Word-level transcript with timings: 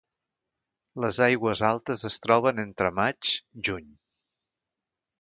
Les 1.05 1.19
aigües 1.25 1.61
altes 1.69 2.07
es 2.11 2.19
troben 2.25 2.65
entre 2.65 2.93
maig-juny. 3.03 3.89